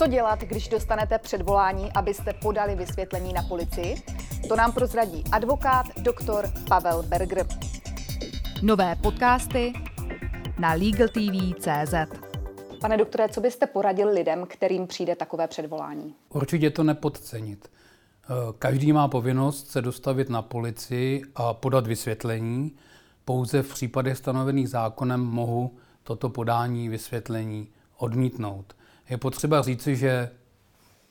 [0.00, 4.02] Co dělat, když dostanete předvolání, abyste podali vysvětlení na policii?
[4.48, 7.46] To nám prozradí advokát doktor Pavel Berger.
[8.62, 9.72] Nové podcasty
[10.58, 11.94] na LegalTV.cz
[12.80, 16.14] Pane doktore, co byste poradil lidem, kterým přijde takové předvolání?
[16.28, 17.68] Určitě to nepodcenit.
[17.68, 18.28] Eh,
[18.58, 22.76] každý má povinnost se dostavit na policii a podat vysvětlení.
[23.24, 28.74] Pouze v případech stanovených zákonem mohu toto podání vysvětlení odmítnout.
[29.10, 30.30] Je potřeba říci, že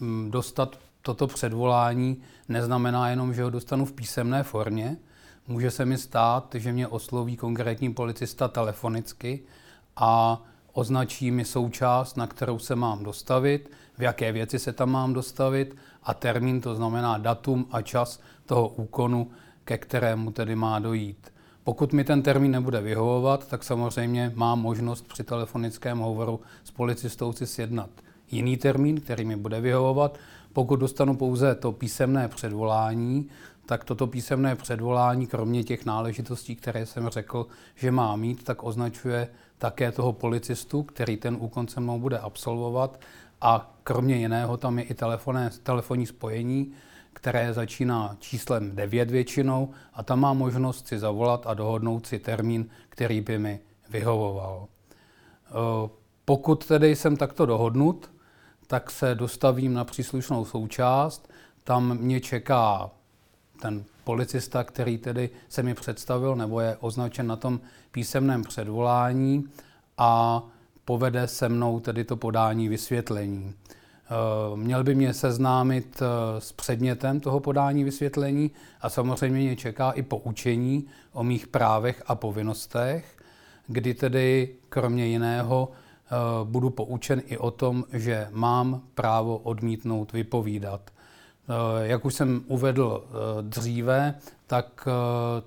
[0.00, 4.96] mm, dostat toto předvolání neznamená jenom, že ho dostanu v písemné formě.
[5.48, 9.40] Může se mi stát, že mě osloví konkrétní policista telefonicky
[9.96, 10.42] a
[10.72, 15.76] označí mi součást, na kterou se mám dostavit, v jaké věci se tam mám dostavit
[16.02, 19.30] a termín, to znamená datum a čas toho úkonu,
[19.64, 21.32] ke kterému tedy má dojít.
[21.66, 27.32] Pokud mi ten termín nebude vyhovovat, tak samozřejmě mám možnost při telefonickém hovoru s policistou
[27.32, 27.90] si sjednat
[28.30, 30.18] jiný termín, který mi bude vyhovovat.
[30.52, 33.28] Pokud dostanu pouze to písemné předvolání,
[33.66, 39.28] tak toto písemné předvolání, kromě těch náležitostí, které jsem řekl, že má mít, tak označuje
[39.58, 43.00] také toho policistu, který ten úkon se mnou bude absolvovat.
[43.40, 44.94] A kromě jiného tam je i
[45.62, 46.72] telefonní spojení,
[47.16, 52.68] které začíná číslem 9 většinou a tam má možnost si zavolat a dohodnout si termín,
[52.88, 54.66] který by mi vyhovoval.
[54.66, 55.52] E,
[56.24, 58.10] pokud tedy jsem takto dohodnut,
[58.66, 61.28] tak se dostavím na příslušnou součást,
[61.64, 62.90] tam mě čeká
[63.60, 69.44] ten policista, který tedy se mi představil nebo je označen na tom písemném předvolání
[69.98, 70.42] a
[70.84, 73.54] povede se mnou tedy to podání vysvětlení.
[74.10, 79.90] Eh, měl by mě seznámit eh, s předmětem toho podání vysvětlení a samozřejmě mě čeká
[79.90, 83.16] i poučení o mých právech a povinnostech,
[83.66, 86.10] kdy tedy kromě jiného eh,
[86.44, 90.90] budu poučen i o tom, že mám právo odmítnout vypovídat.
[91.82, 93.04] Jak už jsem uvedl
[93.42, 94.14] dříve,
[94.46, 94.88] tak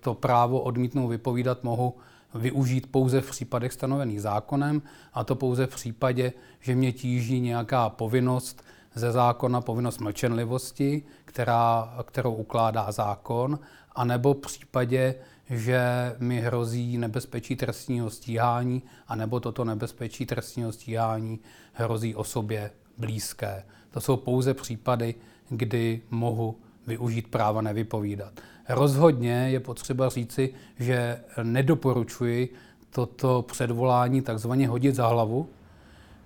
[0.00, 1.94] to právo odmítnout vypovídat mohu
[2.34, 4.82] využít pouze v případech stanovených zákonem,
[5.14, 8.64] a to pouze v případě, že mě tíží nějaká povinnost
[8.94, 13.58] ze zákona, povinnost mlčenlivosti, která, kterou ukládá zákon,
[13.92, 15.14] anebo v případě,
[15.50, 15.82] že
[16.18, 21.38] mi hrozí nebezpečí trestního stíhání, anebo toto nebezpečí trestního stíhání
[21.72, 23.64] hrozí osobě blízké.
[23.90, 25.14] To jsou pouze případy,
[25.48, 28.32] kdy mohu využít práva nevypovídat.
[28.68, 32.54] Rozhodně je potřeba říci, že nedoporučuji
[32.90, 35.48] toto předvolání takzvaně hodit za hlavu,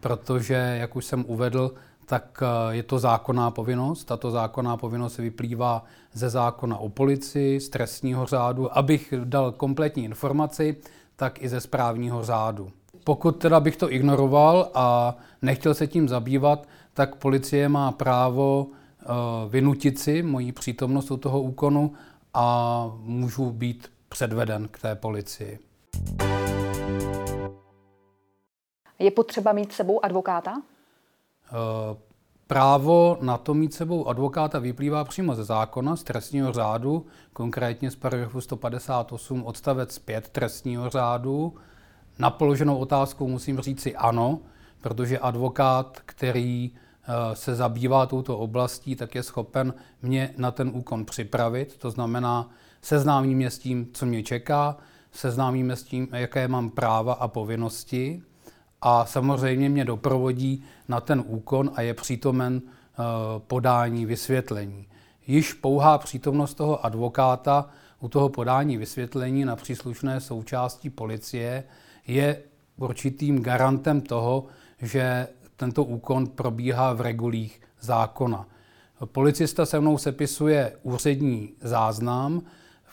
[0.00, 1.74] protože, jak už jsem uvedl,
[2.06, 4.04] tak eh, je to zákonná povinnost.
[4.04, 8.78] Tato zákonná povinnost vyplývá ze zákona o policii, z trestního řádu.
[8.78, 10.76] Abych dal kompletní informaci,
[11.16, 12.70] tak i ze správního řádu.
[13.04, 18.66] Pokud teda bych to ignoroval a nechtěl se tím zabývat, tak policie má právo
[19.48, 21.92] vynutit si moji přítomnost u toho úkonu
[22.34, 25.58] a můžu být předveden k té policii.
[28.98, 30.62] Je potřeba mít sebou advokáta?
[31.46, 31.96] Eh,
[32.46, 37.96] právo na to mít sebou advokáta vyplývá přímo ze zákona, z trestního řádu, konkrétně z
[37.96, 41.54] paragrafu 158 odstavec 5 trestního řádu.
[42.18, 44.40] Na položenou otázku musím říct si ano,
[44.80, 46.91] protože advokát, který Eh,
[47.34, 51.76] se zabývá touto oblastí, tak je schopen mě na ten úkon připravit.
[51.78, 52.50] To znamená,
[52.82, 54.76] seznámí mě s tím, co mě čeká,
[55.12, 58.22] seznámí mě s tím, jaké mám práva a povinnosti
[58.82, 63.02] a samozřejmě mě doprovodí na ten úkon a je přítomen eh,
[63.38, 64.86] podání vysvětlení.
[65.26, 67.70] Již pouhá přítomnost toho advokáta
[68.00, 71.64] u toho podání vysvětlení na příslušné součásti policie
[72.06, 72.42] je
[72.76, 74.46] určitým garantem toho,
[74.82, 78.48] že tento úkon probíhá v regulích zákona.
[79.04, 82.42] Policista se mnou sepisuje úřední záznam,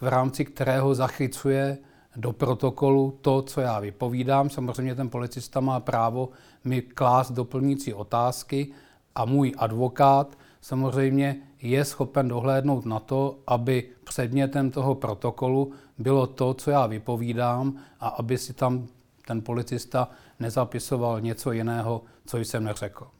[0.00, 1.78] v rámci kterého zachycuje
[2.16, 4.50] do protokolu to, co já vypovídám.
[4.50, 6.28] Samozřejmě ten policista má právo
[6.64, 8.72] mi klást doplňující otázky
[9.14, 16.54] a můj advokát samozřejmě je schopen dohlédnout na to, aby předmětem toho protokolu bylo to,
[16.54, 18.86] co já vypovídám a aby si tam
[19.26, 20.08] ten policista
[20.44, 23.10] nezapisoval něco jiného, co jsem neřekl.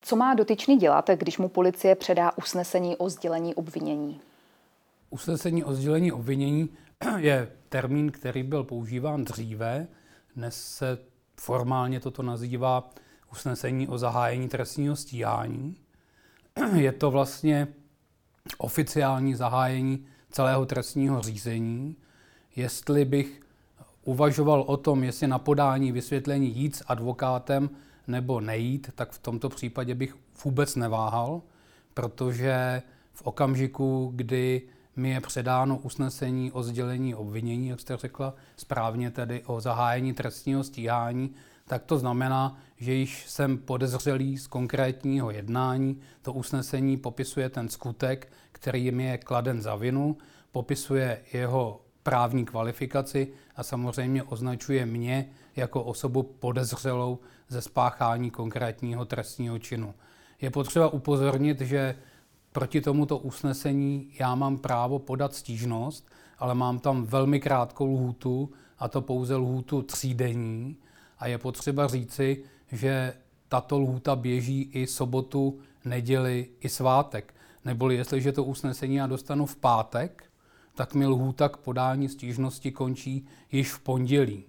[0.00, 4.20] Co má dotyčný dělat, když mu policie předá usnesení o sdělení obvinění?
[5.10, 6.68] Usnesení o sdělení obvinění
[7.16, 9.86] je termín, který byl používán dříve.
[10.36, 10.98] Dnes se
[11.40, 12.90] formálně toto nazývá
[13.32, 15.76] usnesení o zahájení trestního stíhání.
[16.76, 17.68] Je to vlastně
[18.58, 21.96] oficiální zahájení celého trestního řízení.
[22.56, 23.47] Jestli bych
[24.08, 27.70] uvažoval o tom, jestli na podání vysvětlení jít s advokátem
[28.06, 31.42] nebo nejít, tak v tomto případě bych vůbec neváhal,
[31.94, 32.82] protože
[33.12, 34.62] v okamžiku, kdy
[34.96, 40.64] mi je předáno usnesení o sdělení obvinění, jak jste řekla, správně tedy o zahájení trestního
[40.64, 41.30] stíhání,
[41.66, 46.00] tak to znamená, že již jsem podezřelý z konkrétního jednání.
[46.22, 50.16] To usnesení popisuje ten skutek, který mi je kladen za vinu,
[50.52, 57.18] popisuje jeho právní kvalifikaci a samozřejmě označuje mě jako osobu podezřelou
[57.48, 59.94] ze spáchání konkrétního trestního činu.
[60.40, 61.94] Je potřeba upozornit, že
[62.52, 68.88] proti tomuto usnesení já mám právo podat stížnost, ale mám tam velmi krátkou lhůtu, a
[68.88, 70.76] to pouze lhůtu třídenní.
[71.18, 73.14] A je potřeba říci, že
[73.48, 77.34] tato lhůta běží i sobotu, neděli, i svátek.
[77.64, 80.24] Neboli jestliže to usnesení já dostanu v pátek,
[80.78, 84.44] tak mi lhůta k podání stížnosti končí již v pondělí.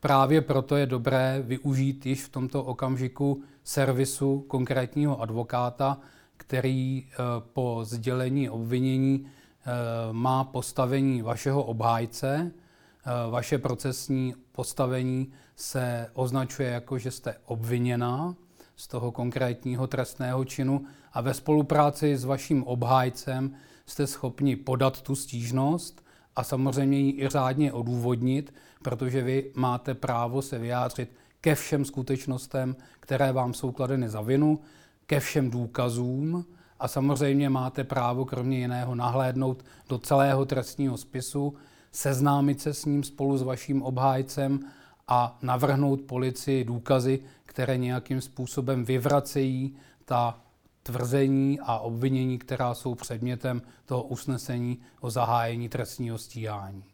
[0.00, 5.98] Právě proto je dobré využít již v tomto okamžiku servisu konkrétního advokáta,
[6.36, 7.16] který eh,
[7.52, 9.72] po sdělení obvinění eh,
[10.12, 12.50] má postavení vašeho obhájce.
[12.50, 18.34] Eh, vaše procesní postavení se označuje jako, že jste obviněná
[18.76, 23.54] z toho konkrétního trestného činu a ve spolupráci s vaším obhájcem
[23.86, 26.04] jste schopni podat tu stížnost
[26.36, 31.10] a samozřejmě ji i řádně odůvodnit, protože vy máte právo se vyjádřit
[31.40, 34.60] ke všem skutečnostem, které vám jsou kladeny za vinu,
[35.06, 36.44] ke všem důkazům
[36.80, 41.54] a samozřejmě máte právo kromě jiného nahlédnout do celého trestního spisu,
[41.92, 44.60] seznámit se s ním spolu s vaším obhájcem
[45.08, 50.40] a navrhnout policii důkazy, které nějakým způsobem vyvracejí ta
[50.82, 56.84] tvrzení a obvinění, která jsou předmětem toho usnesení o zahájení trestního stíhání.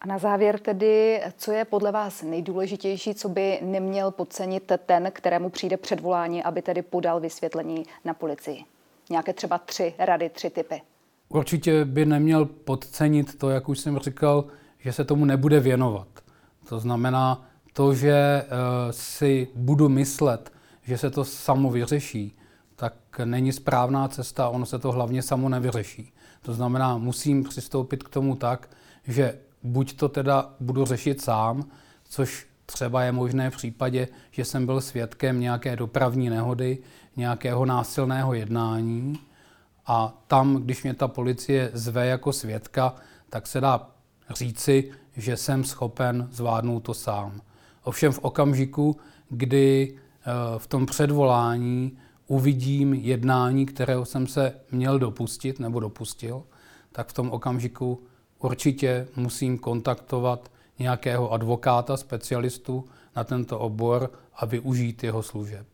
[0.00, 5.50] A na závěr tedy, co je podle vás nejdůležitější, co by neměl podcenit ten, kterému
[5.50, 8.64] přijde předvolání, aby tedy podal vysvětlení na policii?
[9.10, 10.82] Nějaké třeba tři rady, tři typy.
[11.28, 14.44] Určitě by neměl podcenit to, jak už jsem říkal,
[14.78, 16.08] že se tomu nebude věnovat.
[16.68, 18.46] To znamená to, že eh,
[18.90, 20.52] si budu myslet,
[20.84, 22.36] že se to samo vyřeší,
[22.76, 22.94] tak
[23.24, 26.12] není správná cesta, ono se to hlavně samo nevyřeší.
[26.42, 28.68] To znamená, musím přistoupit k tomu tak,
[29.06, 31.64] že buď to teda budu řešit sám,
[32.04, 36.78] což třeba je možné v případě, že jsem byl svědkem nějaké dopravní nehody,
[37.16, 39.18] nějakého násilného jednání
[39.86, 42.94] a tam, když mě ta policie zve jako svědka,
[43.30, 43.90] tak se dá
[44.30, 47.40] říci, že jsem schopen zvládnout to sám.
[47.82, 48.96] Ovšem v okamžiku,
[49.28, 49.98] kdy
[50.58, 56.42] v tom předvolání uvidím jednání, kterého jsem se měl dopustit nebo dopustil,
[56.92, 58.02] tak v tom okamžiku
[58.38, 62.84] určitě musím kontaktovat nějakého advokáta, specialistu
[63.16, 65.66] na tento obor a využít jeho služeb.